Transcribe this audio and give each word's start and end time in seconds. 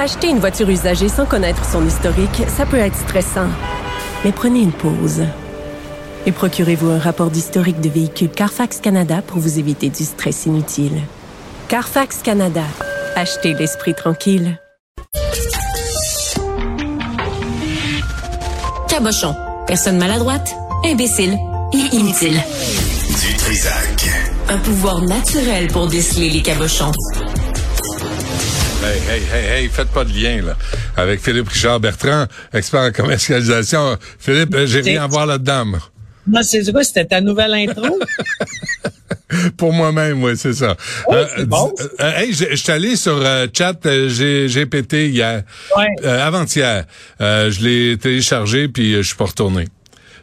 Acheter 0.00 0.30
une 0.30 0.38
voiture 0.38 0.70
usagée 0.70 1.10
sans 1.10 1.26
connaître 1.26 1.62
son 1.62 1.86
historique, 1.86 2.44
ça 2.48 2.64
peut 2.64 2.78
être 2.78 2.96
stressant. 2.96 3.48
Mais 4.24 4.32
prenez 4.32 4.60
une 4.60 4.72
pause. 4.72 5.24
Et 6.24 6.32
procurez-vous 6.32 6.88
un 6.88 6.98
rapport 6.98 7.30
d'historique 7.30 7.82
de 7.82 7.90
véhicule 7.90 8.30
Carfax 8.30 8.80
Canada 8.80 9.20
pour 9.20 9.40
vous 9.40 9.58
éviter 9.58 9.90
du 9.90 10.04
stress 10.04 10.46
inutile. 10.46 11.02
Carfax 11.68 12.22
Canada. 12.22 12.62
Achetez 13.14 13.52
l'esprit 13.52 13.94
tranquille. 13.94 14.58
Cabochon. 18.88 19.34
Personne 19.66 19.98
maladroite, 19.98 20.54
imbécile 20.86 21.36
et 21.74 21.94
inutile. 21.94 22.40
Du 23.20 23.36
Trisac. 23.36 24.10
Un 24.48 24.58
pouvoir 24.60 25.02
naturel 25.02 25.68
pour 25.68 25.88
déceler 25.88 26.30
les 26.30 26.40
cabochons. 26.40 26.92
Hey, 28.90 28.98
hey, 29.08 29.22
hey, 29.32 29.62
hey, 29.62 29.68
faites 29.68 29.90
pas 29.90 30.04
de 30.04 30.12
lien, 30.12 30.42
là. 30.42 30.56
Avec 30.96 31.20
Philippe 31.20 31.48
Richard 31.48 31.78
Bertrand, 31.78 32.26
expert 32.52 32.80
en 32.80 32.90
commercialisation. 32.90 33.96
Philippe, 34.18 34.52
euh, 34.56 34.66
j'ai 34.66 34.80
rien 34.80 35.04
à 35.04 35.06
voir 35.06 35.26
là-dedans. 35.26 35.64
Non, 36.26 36.42
c'est 36.42 36.68
quoi? 36.72 36.82
C'était 36.82 37.04
ta 37.04 37.20
nouvelle 37.20 37.54
intro? 37.54 38.00
Pour 39.56 39.72
moi-même, 39.72 40.20
oui, 40.24 40.32
c'est 40.36 40.54
ça. 40.54 40.76
Oui, 41.08 41.18
c'est 41.36 41.46
bon. 41.46 41.72
euh, 41.80 41.84
euh, 42.00 42.12
hey, 42.16 42.32
je 42.32 42.56
suis 42.56 42.72
allé 42.72 42.96
sur 42.96 43.16
euh, 43.24 43.46
chat 43.56 43.74
euh, 43.86 44.08
GPT 44.48 44.94
hier, 45.08 45.44
Ouais. 45.76 45.86
euh, 46.04 46.26
avant-hier. 46.26 46.84
Euh, 47.20 47.48
je 47.52 47.60
l'ai 47.62 47.96
téléchargé 47.96 48.66
puis 48.66 48.94
euh, 48.94 49.02
je 49.02 49.06
suis 49.08 49.16
pas 49.16 49.26
retourné. 49.26 49.68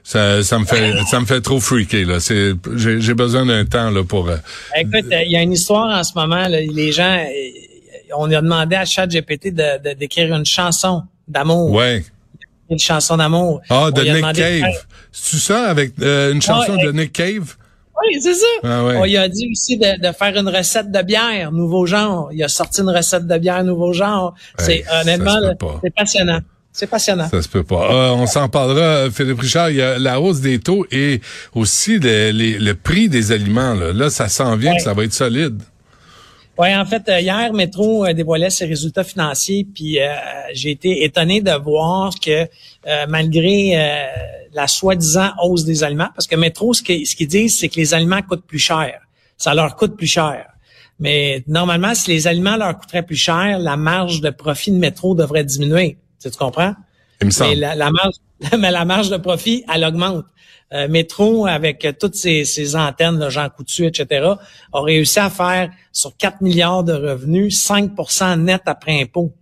Ça, 0.04 0.44
ça 0.44 0.60
me 0.60 0.66
fait, 0.66 0.94
ça 1.10 1.20
me 1.22 1.26
fait 1.26 1.40
trop 1.42 1.60
freaker 1.62 2.06
là. 2.06 2.20
C'est, 2.20 2.52
j'ai, 2.76 3.14
besoin 3.14 3.46
d'un 3.46 3.64
temps 3.66 3.90
là 3.92 4.04
pour. 4.04 4.30
euh, 4.30 4.38
Écoute, 4.78 5.06
euh, 5.12 5.22
il 5.26 5.32
y 5.32 5.38
a 5.38 5.42
une 5.42 5.54
histoire 5.54 5.98
en 5.98 6.04
ce 6.04 6.12
moment. 6.16 6.48
là, 6.48 6.60
les 6.62 6.92
gens, 6.92 7.18
euh, 7.18 7.26
on 8.16 8.32
a 8.32 8.42
demandé 8.42 8.76
à 8.76 8.86
ChatGPT 8.86 9.54
de, 9.54 9.82
de, 9.90 9.94
d'écrire 9.94 10.34
une 10.36 10.46
chanson 10.46 11.04
d'amour. 11.28 11.72
ouais. 11.72 12.04
Une 12.70 12.80
chanson 12.80 13.16
d'amour. 13.16 13.62
Ah, 13.70 13.92
de 13.92 14.02
Nick 14.02 14.34
Cave. 14.36 14.74
C'est 15.14 15.38
ça 15.38 15.70
avec 15.70 15.94
euh, 16.02 16.34
une 16.34 16.42
chanson 16.42 16.74
Ouais, 16.76 16.86
de 16.86 16.92
Nick 16.92 17.14
Cave? 17.14 17.56
Oui, 17.96 18.20
c'est 18.22 18.34
ça. 18.34 18.46
Ah 18.64 18.84
ouais. 18.84 18.96
On 18.98 19.04
lui 19.06 19.16
a 19.16 19.30
dit 19.30 19.48
aussi 19.50 19.78
de, 19.78 20.06
de 20.06 20.12
faire 20.14 20.36
une 20.38 20.50
recette 20.50 20.92
de 20.92 21.02
bière, 21.02 21.54
nouveau 21.54 21.86
genre. 21.86 22.30
Il 22.34 22.44
a 22.44 22.50
sorti 22.50 22.82
une 22.82 22.90
recette 22.90 23.26
de 23.26 23.38
bière, 23.38 23.64
nouveau 23.64 23.94
genre. 23.94 24.36
Hey, 24.60 24.66
c'est 24.66 24.86
honnêtement, 25.02 25.38
c'est 25.82 25.96
passionnant. 25.96 26.40
C'est 26.74 26.88
passionnant. 26.88 27.30
Ça 27.30 27.42
se 27.42 27.48
peut 27.48 27.64
pas. 27.64 27.88
Ah, 27.90 28.14
on 28.16 28.28
s'en 28.28 28.50
parlera, 28.50 28.82
euh, 28.82 29.12
Philippe 29.12 29.40
Richard. 29.40 29.70
Il 29.70 29.78
y 29.78 29.82
a 29.82 29.98
la 29.98 30.20
hausse 30.20 30.42
des 30.42 30.60
taux 30.60 30.86
et 30.92 31.22
aussi 31.56 31.98
le, 32.00 32.32
les- 32.32 32.60
le 32.60 32.76
prix 32.76 33.08
des 33.08 33.32
aliments. 33.32 33.74
Là, 33.76 33.94
là 33.94 34.10
ça 34.10 34.28
s'en 34.28 34.58
vient, 34.58 34.72
Ouais. 34.72 34.78
que 34.78 34.84
ça 34.84 34.94
va 34.94 35.06
être 35.06 35.14
solide. 35.14 35.62
Oui, 36.60 36.76
en 36.76 36.86
fait, 36.86 37.08
euh, 37.08 37.20
hier, 37.20 37.54
Métro 37.54 38.04
euh, 38.04 38.14
dévoilait 38.14 38.50
ses 38.50 38.66
résultats 38.66 39.04
financiers, 39.04 39.64
puis 39.64 40.00
euh, 40.00 40.08
j'ai 40.54 40.72
été 40.72 41.04
étonné 41.04 41.40
de 41.42 41.52
voir 41.52 42.12
que 42.20 42.32
euh, 42.32 43.06
malgré 43.08 43.74
euh, 43.76 44.08
la 44.54 44.68
soi-disant 44.68 45.34
hausse 45.44 45.66
des 45.66 45.84
aliments, 45.84 46.10
parce 46.16 46.26
que 46.26 46.36
Métro, 46.36 46.74
ce 46.74 46.82
qu'ils 46.82 47.06
ce 47.06 47.24
disent, 47.24 47.60
c'est 47.60 47.70
que 47.70 47.76
les 47.76 47.94
aliments 47.94 48.24
coûtent 48.24 48.48
plus 48.48 48.58
cher. 48.58 49.02
Ça 49.38 49.54
leur 49.54 49.76
coûte 49.76 49.96
plus 49.96 50.08
cher. 50.08 50.48
Mais 51.00 51.44
normalement, 51.46 51.94
si 51.94 52.10
les 52.10 52.26
aliments 52.26 52.58
leur 52.58 52.76
coûteraient 52.80 53.04
plus 53.04 53.16
cher, 53.16 53.60
la 53.60 53.78
marge 53.78 54.22
de 54.22 54.32
profit 54.32 54.72
de 54.72 54.78
Métro 54.78 55.14
devrait 55.14 55.44
diminuer. 55.44 56.00
Tu, 56.20 56.32
tu 56.32 56.38
comprends? 56.38 56.74
Il 57.22 57.28
me 57.28 57.32
Mais 57.40 57.56
la, 57.56 57.76
la 57.76 57.92
marge, 57.92 58.16
mais 58.60 58.72
la 58.72 58.86
marge 58.86 59.10
de 59.10 59.18
profit, 59.18 59.64
elle 59.74 59.84
augmente. 59.84 60.26
Euh, 60.74 60.90
Métro, 60.90 61.48
avec 61.48 61.86
euh, 61.86 61.94
toutes 61.98 62.16
ses, 62.16 62.44
ses 62.44 62.76
antennes, 62.76 63.20
là, 63.20 63.30
Jean 63.30 63.48
Coutu, 63.50 63.86
etc., 63.86 64.34
a 64.74 64.82
réussi 64.82 65.18
à 65.18 65.30
faire 65.30 65.72
sur 65.94 66.18
4 66.18 66.42
milliards 66.42 66.84
de 66.84 66.92
revenus 66.92 67.58
5% 67.66 68.42
net 68.42 68.64
après 68.66 69.02
impôt. 69.02 69.34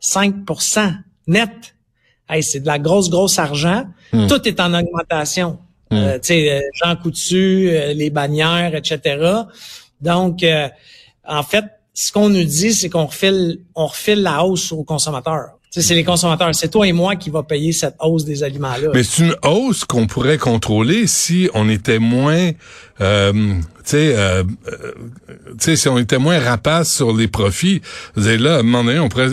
5% 0.00 0.94
net. 1.26 1.50
Hey, 2.28 2.44
c'est 2.44 2.60
de 2.60 2.66
la 2.66 2.78
grosse, 2.78 3.10
grosse 3.10 3.40
argent. 3.40 3.86
Tout 4.12 4.46
est 4.46 4.60
en 4.60 4.72
augmentation. 4.72 5.58
Euh, 5.92 6.18
tu 6.18 6.28
sais, 6.28 6.50
euh, 6.50 6.60
Jean 6.74 6.96
Coutu, 6.96 7.68
euh, 7.70 7.92
les 7.92 8.10
bannières, 8.10 8.74
etc. 8.74 9.42
Donc, 10.00 10.42
euh, 10.42 10.68
en 11.26 11.42
fait, 11.42 11.64
ce 11.92 12.12
qu'on 12.12 12.30
nous 12.30 12.44
dit, 12.44 12.72
c'est 12.72 12.88
qu'on 12.88 13.06
refile, 13.06 13.58
on 13.74 13.86
refile 13.86 14.22
la 14.22 14.44
hausse 14.44 14.72
aux 14.72 14.84
consommateurs. 14.84 15.58
C'est 15.80 15.94
les 15.94 16.04
consommateurs. 16.04 16.54
C'est 16.54 16.68
toi 16.68 16.86
et 16.86 16.92
moi 16.92 17.16
qui 17.16 17.30
va 17.30 17.42
payer 17.42 17.72
cette 17.72 17.94
hausse 17.98 18.24
des 18.24 18.42
aliments-là. 18.42 18.90
Mais 18.92 19.02
c'est 19.02 19.24
une 19.24 19.36
hausse 19.42 19.84
qu'on 19.84 20.06
pourrait 20.06 20.36
contrôler 20.36 21.06
si 21.06 21.48
on 21.54 21.68
était 21.70 21.98
moins, 21.98 22.50
euh, 23.00 23.54
tu 23.84 23.90
sais, 23.90 24.14
euh, 24.16 24.42
euh, 24.68 25.74
si 25.76 25.88
on 25.88 25.98
était 25.98 26.18
moins 26.18 26.38
rapace 26.38 26.92
sur 26.94 27.14
les 27.16 27.28
profits. 27.28 27.80
Là, 28.16 28.56
à 28.56 28.58
un 28.60 28.62
moment 28.62 28.84
donné, 28.84 28.98
on 28.98 29.08
pourrait, 29.08 29.30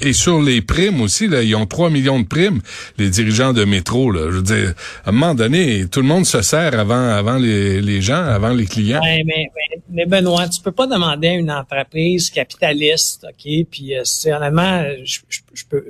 et, 0.00 0.12
sur 0.12 0.42
les 0.42 0.62
primes 0.62 1.00
aussi, 1.00 1.28
là, 1.28 1.42
ils 1.42 1.54
ont 1.54 1.66
3 1.66 1.90
millions 1.90 2.20
de 2.20 2.26
primes, 2.26 2.60
les 2.98 3.10
dirigeants 3.10 3.52
de 3.52 3.64
métro, 3.64 4.10
là. 4.10 4.26
Je 4.30 4.36
veux 4.36 4.42
dire, 4.42 4.74
à 5.04 5.10
un 5.10 5.12
moment 5.12 5.34
donné, 5.34 5.86
tout 5.86 6.00
le 6.00 6.06
monde 6.06 6.26
se 6.26 6.42
sert 6.42 6.78
avant, 6.78 7.08
avant 7.08 7.36
les, 7.36 7.80
les 7.80 8.02
gens, 8.02 8.22
avant 8.22 8.50
les 8.50 8.66
clients. 8.66 9.00
Mais, 9.02 9.24
mais, 9.90 10.06
Benoît, 10.06 10.48
tu 10.48 10.60
peux 10.60 10.72
pas 10.72 10.86
demander 10.86 11.28
à 11.28 11.34
une 11.34 11.50
entreprise 11.50 12.30
capitaliste, 12.30 13.26
ok, 13.28 13.66
puis 13.70 13.94
euh, 13.96 14.02
honnêtement, 14.26 14.84
je, 15.04 15.20
je, 15.28 15.40
je 15.52 15.64
peux, 15.68 15.84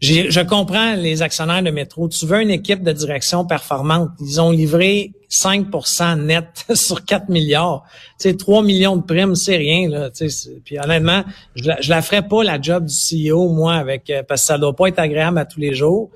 je 0.00 0.40
comprends 0.40 0.94
les 0.94 1.22
actionnaires 1.22 1.62
de 1.62 1.70
métro. 1.70 2.08
Tu 2.08 2.26
veux 2.26 2.40
une 2.40 2.50
équipe 2.50 2.82
de 2.82 2.92
direction 2.92 3.44
performante. 3.44 4.10
Ils 4.20 4.40
ont 4.40 4.50
livré 4.50 5.12
5% 5.32 6.20
net 6.20 6.66
sur 6.74 7.04
4 7.04 7.28
milliards. 7.30 7.84
Tu 8.20 8.28
sais, 8.28 8.36
3 8.36 8.62
millions 8.62 8.96
de 8.96 9.02
primes, 9.02 9.34
c'est 9.34 9.56
rien 9.56 9.88
là. 9.88 10.10
Puis 10.64 10.78
honnêtement, 10.78 11.24
je 11.54 11.68
la, 11.68 11.80
je 11.80 11.90
la 11.90 12.02
ferais 12.02 12.28
pas 12.28 12.44
la 12.44 12.60
job 12.60 12.84
du 12.84 12.94
CEO 12.94 13.48
moi 13.48 13.74
avec 13.74 14.10
euh, 14.10 14.22
parce 14.22 14.42
que 14.42 14.46
ça 14.46 14.58
doit 14.58 14.76
pas 14.76 14.88
être 14.88 14.98
agréable 14.98 15.38
à 15.38 15.46
tous 15.46 15.58
les 15.58 15.74
jours. 15.74 16.10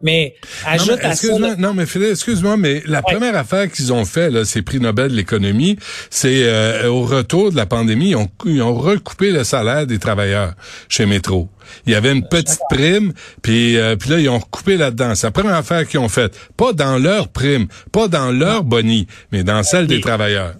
Mais 0.00 0.34
Non, 0.64 0.70
ajoute 0.70 0.98
mais 0.98 1.00
à 1.00 1.02
ça. 1.02 1.10
excuse-moi, 1.10 1.56
non, 1.56 1.74
mais 1.74 1.86
Philippe, 1.86 2.10
excuse-moi, 2.10 2.56
mais 2.56 2.82
la 2.86 3.02
première 3.02 3.36
affaire 3.36 3.70
qu'ils 3.70 3.92
ont 3.92 4.04
fait, 4.04 4.30
là, 4.30 4.44
ces 4.44 4.62
prix 4.62 4.78
Nobel 4.80 5.10
de 5.10 5.16
l'économie, 5.16 5.76
c'est 6.10 6.44
euh, 6.44 6.88
au 6.88 7.02
retour 7.02 7.50
de 7.50 7.56
la 7.56 7.66
pandémie, 7.66 8.10
ils 8.10 8.16
ont, 8.16 8.28
ils 8.44 8.62
ont 8.62 8.74
recoupé 8.74 9.30
le 9.32 9.42
salaire 9.44 9.86
des 9.86 9.98
travailleurs 9.98 10.54
chez 10.88 11.04
Métro. 11.06 11.48
Il 11.86 11.92
y 11.92 11.96
avait 11.96 12.12
une 12.12 12.26
petite 12.26 12.60
prime, 12.70 13.12
puis 13.42 13.76
euh, 13.76 13.96
puis 13.96 14.10
là, 14.10 14.18
ils 14.20 14.28
ont 14.28 14.38
recoupé 14.38 14.76
là-dedans. 14.76 15.14
C'est 15.14 15.26
la 15.26 15.32
première 15.32 15.54
affaire 15.56 15.86
qu'ils 15.86 16.00
ont 16.00 16.08
faite. 16.08 16.38
Pas 16.56 16.72
dans 16.72 16.96
leur 16.98 17.28
prime, 17.28 17.66
pas 17.92 18.08
dans 18.08 18.30
leur 18.30 18.64
boni, 18.64 19.06
mais 19.32 19.42
dans 19.42 19.62
celle 19.62 19.86
des 19.86 20.00
travailleurs. 20.00 20.54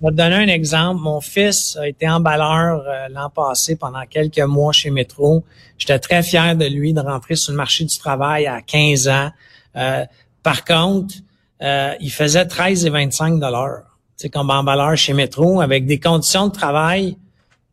Je 0.00 0.06
vais 0.06 0.12
te 0.12 0.16
donner 0.16 0.36
un 0.36 0.48
exemple. 0.48 1.00
Mon 1.00 1.20
fils 1.20 1.76
a 1.76 1.88
été 1.88 2.08
emballeur 2.08 2.84
euh, 2.86 3.08
l'an 3.10 3.30
passé 3.30 3.74
pendant 3.74 4.02
quelques 4.08 4.38
mois 4.38 4.72
chez 4.72 4.90
Métro. 4.90 5.44
J'étais 5.76 5.98
très 5.98 6.22
fier 6.22 6.54
de 6.54 6.66
lui 6.66 6.92
de 6.92 7.00
rentrer 7.00 7.34
sur 7.34 7.50
le 7.52 7.56
marché 7.56 7.84
du 7.84 7.98
travail 7.98 8.46
à 8.46 8.62
15 8.62 9.08
ans. 9.08 9.30
Euh, 9.76 10.04
par 10.44 10.64
contre, 10.64 11.14
euh, 11.62 11.94
il 12.00 12.12
faisait 12.12 12.46
13 12.46 12.86
et 12.86 12.90
25 12.90 13.40
dollars 13.40 13.82
comme 14.32 14.50
emballeur 14.50 14.96
chez 14.96 15.12
Métro 15.12 15.60
avec 15.60 15.86
des 15.86 15.98
conditions 15.98 16.48
de 16.48 16.52
travail 16.52 17.16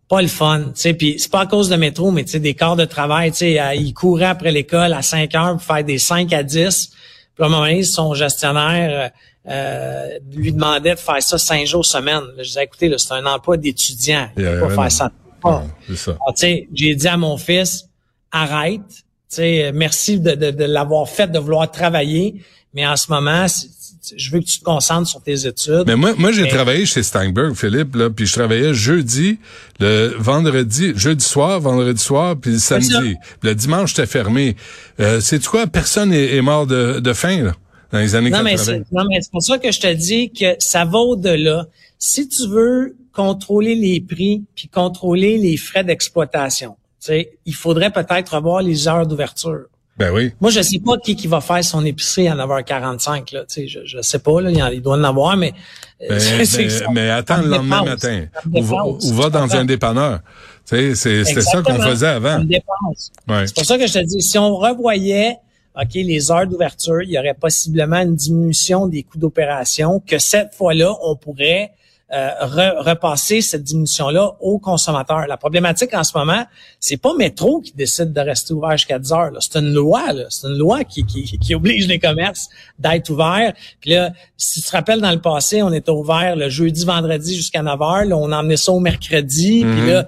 pas 0.07 0.21
le 0.21 0.27
fun, 0.27 0.65
tu 0.65 0.71
sais, 0.75 0.93
puis 0.93 1.15
c'est 1.17 1.31
pas 1.31 1.41
à 1.41 1.45
cause 1.47 1.67
de 1.69 1.75
métro, 1.75 2.11
mais 2.11 2.23
tu 2.23 2.31
sais, 2.31 2.39
des 2.39 2.53
quarts 2.53 2.75
de 2.75 2.85
travail, 2.85 3.31
tu 3.31 3.37
sais, 3.37 3.59
euh, 3.59 3.73
il 3.73 3.93
courait 3.93 4.25
après 4.25 4.51
l'école 4.51 4.93
à 4.93 5.01
5 5.01 5.33
heures 5.33 5.51
pour 5.53 5.63
faire 5.63 5.83
des 5.83 5.97
5 5.97 6.31
à 6.31 6.43
10. 6.43 6.91
Puis 7.33 7.43
à 7.43 7.47
un 7.47 7.49
moment 7.49 7.63
donné, 7.63 7.83
son 7.83 8.13
gestionnaire 8.13 9.11
euh, 9.49 10.09
lui 10.33 10.51
demandait 10.53 10.95
de 10.95 10.99
faire 10.99 11.21
ça 11.21 11.37
5 11.37 11.65
jours 11.67 11.85
semaine. 11.85 12.21
Je 12.37 12.43
disais, 12.43 12.63
écoutez, 12.63 12.91
c'est 12.97 13.13
un 13.13 13.25
emploi 13.25 13.57
d'étudiant. 13.57 14.29
Il 14.37 14.43
pas 14.43 14.69
faire 14.69 14.91
ça. 14.91 15.11
Ah, 15.43 15.61
j'ai 16.73 16.95
dit 16.95 17.07
à 17.07 17.17
mon 17.17 17.37
fils, 17.37 17.85
arrête. 18.31 18.81
Tu 19.29 19.37
sais, 19.37 19.71
merci 19.73 20.19
de, 20.19 20.31
de, 20.31 20.51
de 20.51 20.63
l'avoir 20.65 21.07
fait, 21.09 21.27
de 21.31 21.39
vouloir 21.39 21.69
travailler, 21.69 22.41
mais 22.73 22.85
en 22.87 22.95
ce 22.95 23.11
moment, 23.11 23.45
je 24.15 24.31
veux 24.31 24.39
que 24.39 24.45
tu 24.45 24.59
te 24.59 24.63
concentres 24.63 25.07
sur 25.09 25.21
tes 25.21 25.45
études. 25.47 25.83
Mais 25.87 25.95
moi, 25.95 26.13
moi 26.17 26.31
j'ai 26.31 26.43
Mais- 26.43 26.49
travaillé 26.49 26.85
chez 26.85 27.03
Steinberg, 27.03 27.53
Philippe, 27.55 27.95
là, 27.95 28.09
puis 28.09 28.25
je 28.27 28.33
travaillais 28.33 28.73
jeudi, 28.73 29.39
le 29.79 30.13
vendredi, 30.17 30.93
jeudi 30.95 31.23
soir, 31.25 31.59
vendredi 31.59 32.01
soir, 32.01 32.35
puis 32.39 32.51
le 32.53 32.59
samedi. 32.59 33.15
Puis 33.39 33.49
le 33.49 33.55
dimanche, 33.55 33.89
j'étais 33.95 34.05
fermé. 34.07 34.55
Euh, 34.99 35.19
c'est 35.21 35.43
quoi? 35.45 35.67
Personne 35.67 36.13
est, 36.13 36.35
est 36.35 36.41
mort 36.41 36.65
de, 36.67 36.99
de 36.99 37.13
faim, 37.13 37.43
là, 37.43 37.51
dans 37.91 37.99
les 37.99 38.15
années 38.15 38.29
Non, 38.29 38.43
mais 38.43 38.55
80. 38.55 38.63
c'est, 38.65 38.91
non, 38.95 39.03
mais 39.09 39.21
c'est 39.21 39.31
pour 39.31 39.43
ça 39.43 39.57
que 39.57 39.71
je 39.71 39.79
te 39.79 39.93
dis 39.93 40.31
que 40.31 40.55
ça 40.59 40.85
va 40.85 40.97
au-delà. 40.99 41.65
Si 41.97 42.27
tu 42.27 42.47
veux 42.47 42.95
contrôler 43.13 43.75
les 43.75 44.01
prix 44.01 44.43
puis 44.55 44.67
contrôler 44.67 45.37
les 45.37 45.57
frais 45.57 45.83
d'exploitation, 45.83 46.75
tu 46.99 47.07
sais, 47.07 47.31
il 47.45 47.53
faudrait 47.55 47.91
peut-être 47.91 48.35
revoir 48.35 48.61
les 48.61 48.87
heures 48.87 49.07
d'ouverture. 49.07 49.65
Ben 49.97 50.11
oui. 50.13 50.33
Moi, 50.41 50.51
je 50.51 50.61
sais 50.61 50.79
pas 50.85 50.97
qui 50.97 51.15
qui 51.15 51.27
va 51.27 51.39
faire 51.39 51.63
son 51.63 51.85
épicerie 51.85 52.27
à 52.27 52.35
9h45. 52.35 53.33
Là. 53.33 53.45
Tu 53.45 53.61
sais, 53.61 53.67
je, 53.67 53.79
je 53.85 54.01
sais 54.01 54.19
pas, 54.19 54.41
là, 54.41 54.51
il, 54.73 54.81
doit 54.81 54.97
en 54.97 55.03
avoir, 55.05 55.37
mais... 55.37 55.53
euh, 56.01 56.19
Ben, 56.19 56.37
ben, 56.37 56.69
ça. 56.69 56.85
mais 56.91 57.09
attends 57.09 57.37
Ça 57.37 57.41
le 57.43 57.47
me 57.47 57.55
lendemain 57.55 57.83
matin. 57.85 58.25
Ou 58.53 58.61
va, 58.61 58.83
dépasse. 58.83 59.05
ou 59.09 59.13
va 59.13 59.29
dans 59.29 59.41
comprends? 59.43 59.57
un 59.59 59.65
dépanneur. 59.65 60.19
C'était 60.65 60.95
ça 60.95 61.61
qu'on 61.61 61.79
faisait 61.81 62.07
avant. 62.07 62.39
Ouais. 62.39 63.47
C'est 63.47 63.55
pour 63.55 63.63
ça 63.65 63.77
que 63.77 63.87
je 63.87 63.93
te 63.93 63.99
dis, 64.03 64.21
si 64.21 64.37
on 64.37 64.53
revoyait 64.57 65.37
OK, 65.81 65.93
les 65.95 66.31
heures 66.31 66.47
d'ouverture, 66.47 67.01
il 67.01 67.09
y 67.11 67.19
aurait 67.19 67.33
possiblement 67.33 67.97
une 68.01 68.15
diminution 68.15 68.87
des 68.87 69.03
coûts 69.03 69.17
d'opération, 69.17 70.01
que 70.05 70.17
cette 70.19 70.53
fois-là, 70.53 70.93
on 71.03 71.15
pourrait 71.15 71.71
euh, 72.13 72.29
re- 72.41 72.77
repasser 72.83 73.41
cette 73.41 73.63
diminution-là 73.63 74.33
aux 74.39 74.59
consommateurs. 74.59 75.25
La 75.27 75.37
problématique 75.37 75.93
en 75.95 76.03
ce 76.03 76.15
moment, 76.15 76.45
c'est 76.79 76.97
pas 76.97 77.15
Métro 77.17 77.61
qui 77.61 77.73
décide 77.73 78.13
de 78.13 78.21
rester 78.21 78.53
ouvert 78.53 78.73
jusqu'à 78.77 78.99
10 78.99 79.11
heures. 79.11 79.31
C'est 79.39 79.57
une 79.59 79.73
loi. 79.73 80.13
là. 80.13 80.25
C'est 80.29 80.47
une 80.47 80.57
loi 80.57 80.83
qui, 80.83 81.03
qui, 81.03 81.23
qui 81.39 81.55
oblige 81.55 81.87
les 81.87 81.97
commerces 81.97 82.47
d'être 82.77 83.09
ouverts. 83.09 83.53
Puis 83.81 83.89
là, 83.89 84.11
si 84.37 84.61
tu 84.61 84.67
te 84.67 84.71
rappelles, 84.71 85.01
dans 85.01 85.11
le 85.11 85.19
passé, 85.19 85.63
on 85.63 85.73
était 85.73 85.89
ouvert 85.89 86.35
le 86.35 86.47
jeudi, 86.47 86.85
vendredi 86.85 87.35
jusqu'à 87.35 87.63
9 87.63 87.81
heures. 87.81 88.05
Là, 88.05 88.15
on 88.17 88.31
a 88.31 88.37
emmené 88.37 88.55
ça 88.55 88.71
au 88.71 88.79
mercredi. 88.79 89.65
Puis 89.65 89.87
là, 89.89 90.07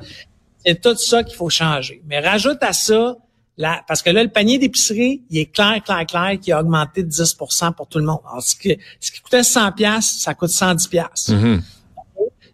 c'est 0.63 0.79
tout 0.79 0.95
ça 0.95 1.23
qu'il 1.23 1.35
faut 1.35 1.49
changer. 1.49 2.03
Mais 2.07 2.19
rajoute 2.19 2.59
à 2.61 2.73
ça, 2.73 3.17
la, 3.57 3.83
parce 3.87 4.01
que 4.01 4.09
là, 4.11 4.23
le 4.23 4.29
panier 4.29 4.59
d'épicerie, 4.59 5.23
il 5.29 5.39
est 5.39 5.47
clair, 5.47 5.81
clair, 5.83 6.05
clair 6.05 6.39
qu'il 6.39 6.53
a 6.53 6.61
augmenté 6.61 7.03
de 7.03 7.09
10% 7.09 7.73
pour 7.73 7.87
tout 7.87 7.97
le 7.97 8.05
monde. 8.05 8.19
Alors, 8.29 8.43
ce, 8.43 8.55
qui, 8.55 8.77
ce 8.99 9.11
qui 9.11 9.19
coûtait 9.21 9.43
100 9.43 9.71
pièces, 9.71 10.17
ça 10.19 10.35
coûte 10.35 10.51
110 10.51 10.87
pièces. 10.87 11.29
Mhm. 11.29 11.61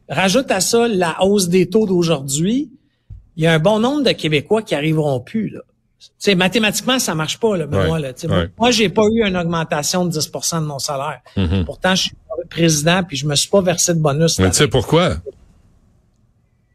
Rajoute 0.08 0.50
à 0.52 0.62
ça 0.62 0.88
la 0.88 1.22
hausse 1.24 1.50
des 1.50 1.70
taux 1.70 1.86
d'aujourd'hui. 1.86 2.72
Il 3.36 3.44
y 3.44 3.48
a 3.48 3.54
un 3.54 3.60
bon 3.60 3.80
nombre 3.80 4.04
de 4.04 4.12
Québécois 4.12 4.62
qui 4.62 4.76
arriveront 4.76 5.20
plus. 5.20 5.50
Là. 5.50 5.62
Tu 6.00 6.10
sais, 6.20 6.36
mathématiquement, 6.36 7.00
ça 7.00 7.16
marche 7.16 7.40
pas, 7.40 7.58
là, 7.58 7.66
Benoît. 7.66 8.00
Ouais, 8.00 8.00
Là, 8.00 8.14
ouais. 8.30 8.52
Moi, 8.58 8.72
j'ai 8.72 8.90
pas 8.90 9.04
eu 9.12 9.26
une 9.26 9.36
augmentation 9.38 10.06
de 10.06 10.12
10% 10.12 10.62
de 10.62 10.66
mon 10.66 10.80
salaire. 10.80 11.22
Mhm. 11.36 11.66
Pourtant, 11.66 11.96
je 11.96 12.04
suis 12.04 12.12
président, 12.50 13.04
puis 13.04 13.18
je 13.18 13.26
me 13.26 13.36
suis 13.36 13.50
pas 13.50 13.62
versé 13.62 13.94
de 13.94 14.00
bonus. 14.00 14.40
Mais 14.40 14.50
tu 14.52 14.58
sais 14.58 14.68
pourquoi? 14.68 15.18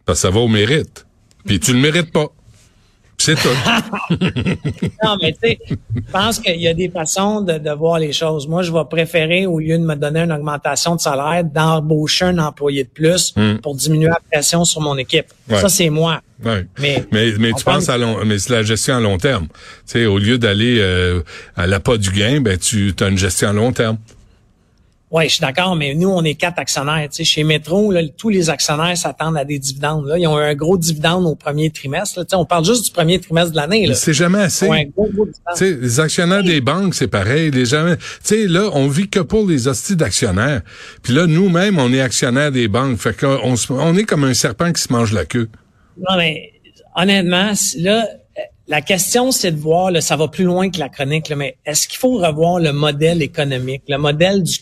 Parce 0.04 0.18
que 0.18 0.22
ça 0.22 0.30
va 0.30 0.40
au 0.40 0.48
mérite. 0.48 1.06
Puis 1.44 1.60
tu 1.60 1.72
le 1.72 1.78
mérites 1.78 2.12
pas. 2.12 2.28
C'est 3.20 3.34
tout. 3.34 3.48
Non, 5.04 5.16
mais 5.20 5.32
tu 5.32 5.38
sais, 5.42 5.58
je 5.68 6.00
pense 6.12 6.38
qu'il 6.38 6.60
y 6.60 6.68
a 6.68 6.74
des 6.74 6.88
façons 6.88 7.40
de, 7.40 7.58
de 7.58 7.70
voir 7.70 7.98
les 7.98 8.12
choses. 8.12 8.46
Moi, 8.48 8.62
je 8.62 8.72
vais 8.72 8.84
préférer, 8.88 9.46
au 9.46 9.58
lieu 9.58 9.76
de 9.78 9.82
me 9.84 9.94
donner 9.96 10.20
une 10.20 10.32
augmentation 10.32 10.94
de 10.96 11.00
salaire, 11.00 11.44
d'embaucher 11.44 12.26
un 12.26 12.38
employé 12.38 12.84
de 12.84 12.88
plus 12.88 13.34
pour 13.62 13.74
diminuer 13.74 14.08
la 14.08 14.20
pression 14.30 14.64
sur 14.64 14.80
mon 14.80 14.96
équipe. 14.96 15.26
Hmm. 15.48 15.54
Ouais. 15.54 15.60
Ça, 15.60 15.68
c'est 15.68 15.90
moi. 15.90 16.20
Ouais. 16.44 16.66
Mais, 16.78 17.04
Mais, 17.12 17.32
tu 17.32 17.64
parle- 17.64 17.78
penses 17.78 17.88
à 17.88 17.98
long, 17.98 18.24
mais 18.24 18.38
c'est 18.38 18.52
la 18.52 18.62
gestion 18.62 18.96
à 18.96 19.00
long 19.00 19.18
terme. 19.18 19.48
Tu 19.48 19.54
sais, 19.86 20.06
au 20.06 20.18
lieu 20.18 20.38
d'aller 20.38 20.78
euh, 20.80 21.20
à 21.56 21.66
l'appât 21.66 21.98
du 21.98 22.10
gain, 22.10 22.40
ben 22.40 22.56
tu 22.56 22.94
as 23.00 23.08
une 23.08 23.18
gestion 23.18 23.48
à 23.48 23.52
long 23.52 23.72
terme. 23.72 23.98
Oui, 25.10 25.24
je 25.24 25.34
suis 25.36 25.40
d'accord, 25.40 25.74
mais 25.74 25.94
nous, 25.94 26.10
on 26.10 26.22
est 26.22 26.34
quatre 26.34 26.58
actionnaires. 26.58 27.08
Tu 27.10 27.16
sais, 27.16 27.24
chez 27.24 27.42
Métro, 27.42 27.90
là, 27.90 28.02
tous 28.18 28.28
les 28.28 28.50
actionnaires 28.50 28.94
s'attendent 28.94 29.38
à 29.38 29.44
des 29.46 29.58
dividendes. 29.58 30.06
Là. 30.06 30.18
Ils 30.18 30.26
ont 30.26 30.38
eu 30.38 30.42
un 30.42 30.54
gros 30.54 30.76
dividende 30.76 31.24
au 31.24 31.34
premier 31.34 31.70
trimestre. 31.70 32.18
Là. 32.18 32.24
Tu 32.26 32.30
sais, 32.30 32.36
on 32.36 32.44
parle 32.44 32.66
juste 32.66 32.84
du 32.84 32.90
premier 32.90 33.18
trimestre 33.18 33.52
de 33.52 33.56
l'année. 33.56 33.88
C'est 33.94 34.12
jamais 34.12 34.40
assez. 34.40 34.68
Un 34.68 34.84
gros, 34.84 35.08
gros 35.14 35.24
dividende. 35.24 35.54
Tu 35.56 35.64
sais, 35.64 35.74
les 35.80 36.00
actionnaires 36.00 36.42
des 36.42 36.60
banques, 36.60 36.94
c'est 36.94 37.08
pareil. 37.08 37.50
Les 37.50 37.64
jamais. 37.64 37.96
Tu 37.96 38.04
sais, 38.22 38.46
là, 38.46 38.68
on 38.74 38.86
vit 38.88 39.08
que 39.08 39.20
pour 39.20 39.46
les 39.48 39.66
hosties 39.66 39.96
d'actionnaires. 39.96 40.60
Puis 41.02 41.14
là, 41.14 41.26
nous-mêmes, 41.26 41.78
on 41.78 41.90
est 41.92 42.02
actionnaires 42.02 42.52
des 42.52 42.68
banques. 42.68 42.98
Fait 42.98 43.16
qu'on 43.18 43.56
se- 43.56 43.72
on 43.72 43.96
est 43.96 44.04
comme 44.04 44.24
un 44.24 44.34
serpent 44.34 44.70
qui 44.72 44.82
se 44.82 44.92
mange 44.92 45.12
la 45.14 45.24
queue. 45.24 45.48
Non, 45.98 46.18
mais 46.18 46.52
honnêtement, 46.94 47.52
là, 47.78 48.06
la 48.68 48.82
question, 48.82 49.30
c'est 49.32 49.52
de 49.52 49.58
voir, 49.58 49.90
là, 49.90 50.02
ça 50.02 50.16
va 50.16 50.28
plus 50.28 50.44
loin 50.44 50.68
que 50.70 50.78
la 50.78 50.90
chronique, 50.90 51.30
là, 51.30 51.36
mais 51.36 51.56
est-ce 51.64 51.88
qu'il 51.88 51.96
faut 51.98 52.18
revoir 52.18 52.58
le 52.60 52.72
modèle 52.74 53.22
économique, 53.22 53.82
le 53.88 53.96
modèle 53.96 54.42
du 54.42 54.58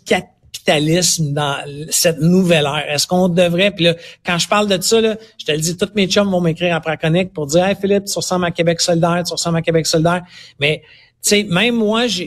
capitalisme 0.66 1.32
dans 1.32 1.56
cette 1.90 2.20
nouvelle 2.20 2.64
ère? 2.64 2.84
Est-ce 2.90 3.06
qu'on 3.06 3.28
devrait, 3.28 3.70
puis 3.70 3.86
là, 3.86 3.94
quand 4.24 4.38
je 4.38 4.48
parle 4.48 4.68
de 4.68 4.80
ça, 4.82 5.00
là, 5.00 5.16
je 5.38 5.44
te 5.44 5.52
le 5.52 5.58
dis, 5.58 5.76
tous 5.76 5.88
mes 5.94 6.06
chums 6.06 6.30
vont 6.30 6.40
m'écrire 6.40 6.74
après 6.74 6.96
chronique 6.96 7.32
pour 7.32 7.46
dire, 7.46 7.64
hey 7.64 7.76
Philippe, 7.80 8.04
tu 8.04 8.14
ressembles 8.16 8.44
à 8.44 8.50
Québec 8.50 8.80
solidaire, 8.80 9.22
tu 9.26 9.32
ressembles 9.32 9.58
à 9.58 9.62
Québec 9.62 9.86
solidaire. 9.86 10.22
Mais, 10.60 10.82
tu 11.22 11.30
sais, 11.30 11.42
même 11.44 11.76
moi, 11.76 12.06
je 12.06 12.24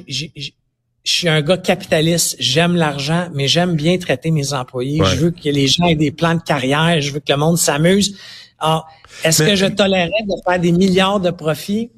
suis 1.04 1.30
un 1.30 1.42
gars 1.42 1.58
capitaliste, 1.58 2.36
j'aime 2.40 2.76
l'argent, 2.76 3.30
mais 3.34 3.48
j'aime 3.48 3.76
bien 3.76 3.98
traiter 3.98 4.32
mes 4.32 4.54
employés. 4.54 5.02
Ouais. 5.02 5.08
Je 5.08 5.16
veux 5.18 5.32
que 5.32 5.50
les 5.50 5.68
gens 5.68 5.86
aient 5.86 5.96
des 5.96 6.12
plans 6.12 6.36
de 6.36 6.42
carrière, 6.42 7.02
je 7.02 7.12
veux 7.12 7.20
que 7.20 7.32
le 7.32 7.38
monde 7.38 7.58
s'amuse. 7.58 8.18
Alors, 8.60 8.88
est-ce 9.24 9.44
Mais- 9.44 9.50
que 9.50 9.56
je 9.56 9.66
tolérerais 9.66 10.24
de 10.28 10.34
faire 10.46 10.60
des 10.60 10.72
milliards 10.72 11.20
de 11.20 11.32
profits? 11.32 11.92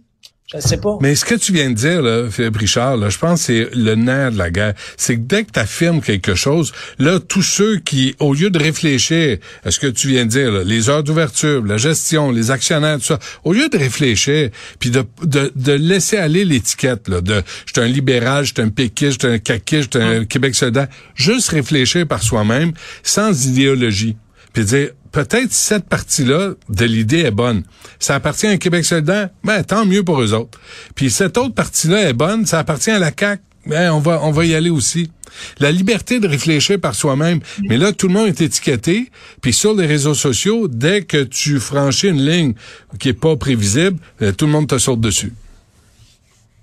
Je 0.53 0.59
sais 0.59 0.77
pas. 0.77 0.97
Mais 1.01 1.15
ce 1.15 1.23
que 1.23 1.35
tu 1.35 1.53
viens 1.53 1.69
de 1.69 1.75
dire, 1.75 2.01
là, 2.01 2.29
Philippe 2.29 2.57
Richard, 2.57 2.97
là, 2.97 3.09
je 3.09 3.17
pense 3.17 3.39
que 3.39 3.45
c'est 3.45 3.69
le 3.73 3.95
nerf 3.95 4.31
de 4.31 4.37
la 4.37 4.51
guerre. 4.51 4.73
C'est 4.97 5.15
que 5.15 5.21
dès 5.21 5.45
que 5.45 5.51
tu 5.51 5.59
affirmes 5.59 6.01
quelque 6.01 6.35
chose, 6.35 6.73
là, 6.99 7.19
tous 7.19 7.41
ceux 7.41 7.77
qui, 7.77 8.15
au 8.19 8.33
lieu 8.33 8.49
de 8.49 8.59
réfléchir 8.59 9.37
à 9.63 9.71
ce 9.71 9.79
que 9.79 9.87
tu 9.87 10.09
viens 10.09 10.25
de 10.25 10.31
dire, 10.31 10.51
là, 10.51 10.63
les 10.63 10.89
heures 10.89 11.03
d'ouverture, 11.03 11.63
la 11.63 11.77
gestion, 11.77 12.31
les 12.31 12.51
actionnaires, 12.51 12.97
tout 12.97 13.05
ça, 13.05 13.19
au 13.45 13.53
lieu 13.53 13.69
de 13.69 13.77
réfléchir, 13.77 14.49
puis 14.79 14.89
de, 14.89 15.05
de, 15.23 15.51
de 15.55 15.71
laisser 15.71 16.17
aller 16.17 16.43
l'étiquette, 16.43 17.07
là, 17.07 17.21
de 17.21 17.41
je 17.65 17.71
suis 17.73 17.81
un 17.81 17.91
libéral, 17.91 18.43
je 18.43 18.53
suis 18.53 18.61
un 18.61 18.69
péquiste, 18.69 19.21
je 19.21 19.27
suis 19.27 19.35
un 19.35 19.39
caquiste, 19.39 19.93
je 19.93 19.99
suis 19.99 20.07
un 20.07 20.25
Québec 20.25 20.55
solidaire, 20.55 20.87
juste 21.15 21.49
réfléchir 21.49 22.05
par 22.05 22.21
soi-même, 22.21 22.73
sans 23.03 23.47
idéologie 23.47 24.17
puis 24.53 24.65
dire 24.65 24.89
peut-être 25.11 25.51
cette 25.51 25.85
partie-là 25.85 26.53
de 26.69 26.85
l'idée 26.85 27.19
est 27.19 27.31
bonne. 27.31 27.63
Ça 27.99 28.15
appartient 28.15 28.47
à 28.47 28.51
un 28.51 28.57
Québec 28.57 28.85
solidaire, 28.85 29.29
ben 29.43 29.63
tant 29.63 29.85
mieux 29.85 30.03
pour 30.03 30.21
eux 30.21 30.33
autres. 30.33 30.59
Puis 30.95 31.11
cette 31.11 31.37
autre 31.37 31.53
partie-là 31.53 32.09
est 32.09 32.13
bonne, 32.13 32.45
ça 32.45 32.59
appartient 32.59 32.91
à 32.91 32.99
la 32.99 33.11
CAC, 33.11 33.41
ben 33.65 33.91
on 33.91 33.99
va 33.99 34.19
on 34.23 34.31
va 34.31 34.45
y 34.45 34.55
aller 34.55 34.69
aussi. 34.69 35.11
La 35.59 35.71
liberté 35.71 36.19
de 36.19 36.27
réfléchir 36.27 36.79
par 36.79 36.95
soi-même. 36.95 37.39
Mais 37.63 37.77
là, 37.77 37.93
tout 37.93 38.07
le 38.07 38.13
monde 38.13 38.27
est 38.27 38.41
étiqueté. 38.41 39.11
Puis 39.41 39.53
sur 39.53 39.73
les 39.73 39.85
réseaux 39.85 40.13
sociaux, 40.13 40.67
dès 40.67 41.03
que 41.03 41.23
tu 41.23 41.59
franchis 41.59 42.09
une 42.09 42.25
ligne 42.25 42.53
qui 42.99 43.09
est 43.09 43.13
pas 43.13 43.35
prévisible, 43.37 43.97
euh, 44.21 44.31
tout 44.31 44.45
le 44.45 44.51
monde 44.51 44.67
te 44.67 44.77
saute 44.77 44.99
dessus. 44.99 45.33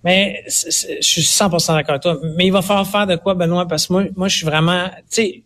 Mais 0.04 0.44
je 0.46 1.00
suis 1.00 1.22
100% 1.22 1.74
d'accord 1.74 1.90
avec 1.90 2.02
toi. 2.02 2.18
Mais 2.36 2.46
il 2.46 2.52
va 2.52 2.62
falloir 2.62 2.86
faire 2.86 3.06
de 3.06 3.16
quoi, 3.16 3.34
Benoît? 3.34 3.66
Parce 3.66 3.86
que 3.86 3.92
moi, 3.92 4.04
moi 4.16 4.28
je 4.28 4.36
suis 4.36 4.46
vraiment... 4.46 4.88
Tu 5.10 5.22
sais, 5.22 5.42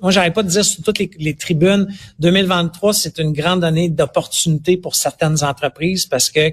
moi, 0.00 0.10
j'arrête 0.10 0.34
pas 0.34 0.42
de 0.42 0.48
dire 0.48 0.64
sur 0.64 0.82
toutes 0.82 0.98
les, 0.98 1.10
les 1.18 1.34
tribunes, 1.34 1.86
2023, 2.20 2.94
c'est 2.94 3.18
une 3.18 3.32
grande 3.32 3.64
année 3.64 3.88
d'opportunité 3.88 4.76
pour 4.76 4.94
certaines 4.96 5.42
entreprises 5.44 6.06
parce 6.06 6.30
que 6.30 6.50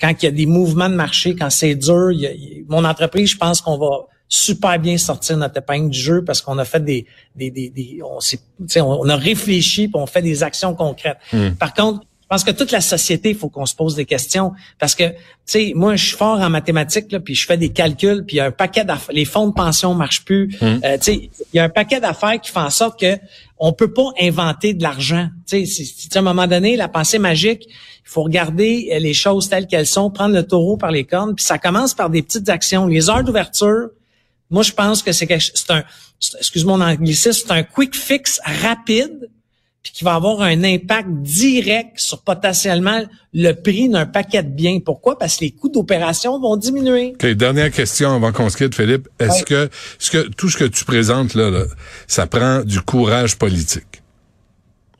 quand 0.00 0.10
il 0.22 0.24
y 0.24 0.28
a 0.28 0.32
des 0.32 0.46
mouvements 0.46 0.88
de 0.88 0.94
marché, 0.94 1.36
quand 1.36 1.50
c'est 1.50 1.74
dur, 1.74 2.10
il 2.12 2.20
y 2.20 2.26
a- 2.26 2.32
il- 2.32 2.64
mon 2.68 2.84
entreprise, 2.84 3.30
je 3.30 3.36
pense 3.36 3.60
qu'on 3.60 3.78
va 3.78 4.06
super 4.28 4.78
bien 4.78 4.96
sortir 4.98 5.36
notre 5.36 5.58
épingle 5.58 5.90
du 5.90 5.98
jeu 5.98 6.24
parce 6.24 6.40
qu'on 6.40 6.58
a 6.58 6.64
fait 6.64 6.82
des, 6.82 7.06
des, 7.36 7.50
des, 7.50 7.68
des- 7.70 8.00
on, 8.02 8.18
on, 8.80 9.08
a 9.08 9.16
réfléchi 9.16 9.88
puis 9.88 9.96
on 10.00 10.06
fait 10.06 10.22
des 10.22 10.42
actions 10.42 10.74
concrètes. 10.74 11.18
Par 11.58 11.74
contre, 11.74 12.00
pense 12.34 12.42
que 12.42 12.50
toute 12.50 12.72
la 12.72 12.80
société, 12.80 13.30
il 13.30 13.36
faut 13.36 13.48
qu'on 13.48 13.64
se 13.64 13.76
pose 13.76 13.94
des 13.94 14.06
questions 14.06 14.52
parce 14.80 14.96
que, 14.96 15.04
tu 15.04 15.14
sais, 15.44 15.72
moi, 15.76 15.94
je 15.94 16.04
suis 16.04 16.16
fort 16.16 16.40
en 16.40 16.50
mathématiques, 16.50 17.12
là, 17.12 17.20
puis 17.20 17.36
je 17.36 17.46
fais 17.46 17.56
des 17.56 17.68
calculs, 17.68 18.24
puis 18.26 18.36
il 18.36 18.38
y 18.38 18.40
a 18.40 18.46
un 18.46 18.50
paquet 18.50 18.84
d'affaires, 18.84 19.14
les 19.14 19.24
fonds 19.24 19.46
de 19.46 19.52
pension 19.52 19.94
marchent 19.94 20.24
plus. 20.24 20.56
Euh, 20.60 20.98
tu 20.98 21.02
sais, 21.02 21.30
il 21.52 21.56
y 21.56 21.60
a 21.60 21.64
un 21.64 21.68
paquet 21.68 22.00
d'affaires 22.00 22.40
qui 22.40 22.50
font 22.50 22.60
en 22.60 22.70
sorte 22.70 22.98
que 22.98 23.18
on 23.58 23.72
peut 23.72 23.92
pas 23.92 24.10
inventer 24.20 24.74
de 24.74 24.82
l'argent. 24.82 25.28
Tu 25.46 25.64
sais, 25.64 25.84
à 26.12 26.18
un 26.18 26.22
moment 26.22 26.48
donné, 26.48 26.76
la 26.76 26.88
pensée 26.88 27.20
magique, 27.20 27.66
il 27.68 28.10
faut 28.10 28.24
regarder 28.24 28.90
euh, 28.90 28.98
les 28.98 29.14
choses 29.14 29.48
telles 29.48 29.68
qu'elles 29.68 29.86
sont, 29.86 30.10
prendre 30.10 30.34
le 30.34 30.42
taureau 30.42 30.76
par 30.76 30.90
les 30.90 31.04
cornes, 31.04 31.36
puis 31.36 31.44
ça 31.44 31.58
commence 31.58 31.94
par 31.94 32.10
des 32.10 32.22
petites 32.22 32.48
actions. 32.48 32.88
Les 32.88 33.10
heures 33.10 33.22
d'ouverture, 33.22 33.90
moi, 34.50 34.64
je 34.64 34.72
pense 34.72 35.04
que 35.04 35.12
c'est 35.12 35.28
c'est 35.38 35.70
un, 35.70 35.84
excuse 36.38 36.64
mon 36.64 36.80
anglicisme, 36.80 37.44
c'est 37.46 37.52
un 37.52 37.62
quick 37.62 37.94
fix 37.94 38.40
rapide, 38.44 39.30
puis 39.84 39.92
qui 39.92 40.02
va 40.02 40.14
avoir 40.14 40.40
un 40.40 40.64
impact 40.64 41.08
direct 41.20 41.90
sur 41.96 42.22
potentiellement 42.22 43.02
le 43.34 43.52
prix 43.52 43.88
d'un 43.90 44.06
paquet 44.06 44.42
de 44.42 44.48
biens. 44.48 44.80
Pourquoi? 44.84 45.18
Parce 45.18 45.36
que 45.36 45.44
les 45.44 45.50
coûts 45.52 45.68
d'opération 45.68 46.40
vont 46.40 46.56
diminuer. 46.56 47.12
OK, 47.14 47.26
dernière 47.34 47.70
question 47.70 48.10
avant 48.16 48.32
qu'on 48.32 48.48
se 48.48 48.56
quitte, 48.56 48.74
Philippe. 48.74 49.08
Est-ce 49.20 49.30
Ouais. 49.40 49.44
que, 49.44 49.70
ce 49.98 50.10
que 50.10 50.28
tout 50.30 50.48
ce 50.48 50.56
que 50.56 50.64
tu 50.64 50.84
présentes 50.86 51.34
là, 51.34 51.50
là, 51.50 51.64
ça 52.08 52.26
prend 52.26 52.62
du 52.64 52.80
courage 52.80 53.36
politique? 53.36 54.02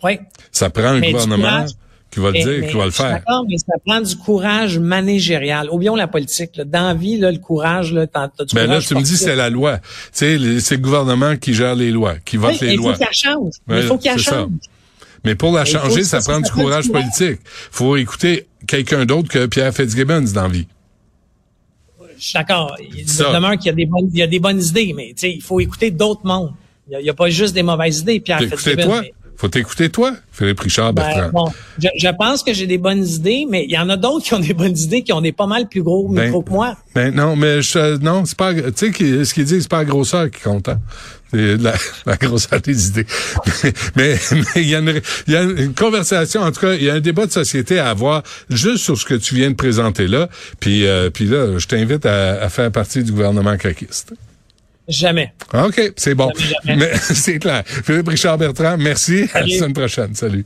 Oui. 0.02 0.18
Ça 0.52 0.68
prend 0.70 0.84
un 0.88 1.00
Mais 1.00 1.12
gouvernement 1.12 1.48
courage. 1.48 1.70
qui 2.10 2.20
va 2.20 2.26
le 2.26 2.32
Mais- 2.34 2.44
dire, 2.44 2.58
mais 2.60 2.68
qui 2.68 2.76
va 2.76 2.84
le 2.84 2.90
faire. 2.90 3.10
D'accord, 3.10 3.44
mais 3.48 3.56
ça 3.56 3.72
prend 3.86 4.00
du 4.02 4.16
courage 4.16 4.78
managérial. 4.78 5.70
Oublions 5.70 5.96
la 5.96 6.08
politique. 6.08 6.56
Là. 6.58 6.64
Dans 6.64 6.88
la 6.88 6.94
vie, 6.94 7.16
là, 7.16 7.32
le 7.32 7.38
courage, 7.38 7.90
là, 7.92 8.06
t'as, 8.06 8.28
t'as 8.28 8.44
du 8.44 8.54
Ben 8.54 8.66
là, 8.68 8.80
tu 8.82 8.94
me 8.94 9.00
dis 9.00 9.16
c'est 9.16 9.34
la 9.34 9.48
loi. 9.48 9.78
Tu 9.78 9.84
sais, 10.12 10.60
c'est 10.60 10.76
le 10.76 10.82
gouvernement 10.82 11.36
qui 11.36 11.54
gère 11.54 11.74
les 11.74 11.90
lois, 11.90 12.16
qui 12.22 12.36
vote 12.36 12.50
Oui, 12.52 12.58
les 12.60 12.66
mais 12.66 12.72
il 12.74 12.78
faut 12.78 12.82
lois. 12.88 12.98
qu'elle 12.98 13.08
change. 13.14 13.52
Il 13.70 13.82
faut 13.84 13.96
qu'elle 13.98 14.20
c'est 14.20 14.30
ça. 14.30 14.46
Mais 15.24 15.34
pour 15.34 15.52
la 15.52 15.64
changer, 15.64 16.04
ça 16.04 16.20
ça 16.20 16.30
prend 16.32 16.40
du 16.40 16.50
courage 16.50 16.90
politique. 16.90 17.40
faut 17.70 17.96
écouter 17.96 18.46
quelqu'un 18.66 19.04
d'autre 19.06 19.28
que 19.28 19.46
Pierre 19.46 19.74
Fitzgibbons 19.74 20.32
dans 20.34 20.42
la 20.42 20.48
vie. 20.48 20.66
Je 22.16 22.22
suis 22.22 22.34
d'accord. 22.34 22.76
Il 22.80 23.04
demeure 23.04 23.56
qu'il 23.56 23.66
y 23.66 23.70
a 23.70 23.72
des 23.72 23.86
bonnes, 23.86 24.10
il 24.12 24.18
y 24.18 24.22
a 24.22 24.26
des 24.26 24.38
bonnes 24.38 24.62
idées, 24.62 24.92
mais 24.94 25.08
tu 25.08 25.20
sais, 25.20 25.32
il 25.32 25.42
faut 25.42 25.60
écouter 25.60 25.90
d'autres 25.90 26.24
mondes. 26.24 26.52
Il 26.90 26.98
n'y 26.98 27.08
a, 27.08 27.14
pas 27.14 27.30
juste 27.30 27.54
des 27.54 27.62
mauvaises 27.62 28.00
idées, 28.00 28.20
Pierre 28.20 28.40
Fitzgibbon, 28.40 29.00
mais- 29.00 29.14
Faut 29.36 29.48
t'écouter 29.48 29.88
toi, 29.90 30.12
Philippe 30.32 30.60
Richard 30.60 30.92
Ben, 30.92 31.02
Bertrand. 31.04 31.30
bon, 31.46 31.52
je, 31.78 31.88
je 31.98 32.08
pense 32.16 32.42
que 32.42 32.52
j'ai 32.54 32.66
des 32.66 32.78
bonnes 32.78 33.04
idées, 33.04 33.46
mais 33.50 33.64
il 33.64 33.70
y 33.72 33.78
en 33.78 33.88
a 33.88 33.96
d'autres 33.96 34.24
qui 34.24 34.34
ont 34.34 34.38
des 34.40 34.54
bonnes 34.54 34.76
idées, 34.78 35.02
qui 35.02 35.12
ont 35.12 35.20
des 35.20 35.32
pas 35.32 35.46
mal 35.46 35.68
plus 35.68 35.82
gros 35.82 36.08
Ben, 36.08 36.26
micros 36.26 36.42
que 36.42 36.50
moi. 36.50 36.76
Ben 36.94 37.12
non, 37.14 37.34
mais 37.36 37.60
je, 37.62 37.98
non, 37.98 38.24
c'est 38.24 38.36
pas, 38.38 38.54
tu 38.54 38.62
sais, 38.76 39.24
ce 39.24 39.34
qu'il 39.34 39.44
dit, 39.44 39.60
c'est 39.60 39.68
pas 39.70 39.78
la 39.78 39.84
grosseur 39.86 40.30
qui 40.30 40.40
compte, 40.40 40.68
hein. 40.68 40.80
C'est 41.32 41.56
la, 41.56 41.74
la 42.06 42.16
grosseur 42.16 42.60
des 42.60 42.86
idées. 42.88 43.06
mais 43.96 44.16
il 44.54 44.68
y, 44.68 44.74
a 44.76 44.78
une, 44.78 45.00
il 45.26 45.32
y 45.32 45.36
a 45.36 45.42
une 45.42 45.74
conversation, 45.74 46.42
en 46.42 46.52
tout 46.52 46.60
cas, 46.60 46.74
il 46.74 46.84
y 46.84 46.90
a 46.90 46.94
un 46.94 47.00
débat 47.00 47.26
de 47.26 47.32
société 47.32 47.80
à 47.80 47.90
avoir 47.90 48.22
juste 48.50 48.84
sur 48.84 48.96
ce 48.96 49.04
que 49.04 49.14
tu 49.14 49.34
viens 49.34 49.50
de 49.50 49.56
présenter 49.56 50.06
là. 50.06 50.28
Puis, 50.60 50.86
euh, 50.86 51.10
puis 51.10 51.24
là, 51.24 51.58
je 51.58 51.66
t'invite 51.66 52.06
à, 52.06 52.40
à 52.40 52.48
faire 52.50 52.70
partie 52.70 53.02
du 53.02 53.10
gouvernement 53.10 53.56
caquiste. 53.56 54.12
Jamais. 54.86 55.32
OK, 55.52 55.92
c'est 55.96 56.14
bon. 56.14 56.30
Jamais, 56.36 56.54
jamais. 56.64 56.76
Mais 56.92 56.96
c'est 56.98 57.38
clair. 57.38 57.62
Philippe 57.66 58.08
Richard 58.08 58.38
Bertrand, 58.38 58.76
merci. 58.76 59.28
À 59.32 59.40
la 59.40 59.46
semaine 59.48 59.72
prochaine. 59.72 60.14
Salut. 60.14 60.44